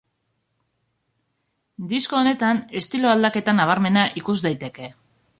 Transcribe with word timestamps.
Disko 1.91 2.17
honetan 2.19 2.61
estilo 2.81 3.11
aldaketa 3.11 3.55
nabarmena 3.59 4.07
ikus 4.23 4.37
daiteke. 4.47 4.89